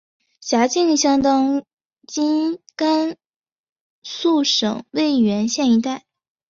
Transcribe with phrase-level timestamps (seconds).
[0.39, 1.63] 辖境相当
[2.07, 3.17] 今甘
[4.01, 6.05] 肃省渭源县一带。